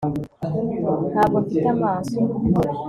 [1.11, 2.19] ntabwo mfite amaso